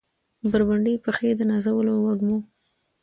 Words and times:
بربنډې 0.51 0.93
پښې 1.05 1.29
د 1.37 1.41
نازولو 1.51 1.93
وږمو 2.05 2.37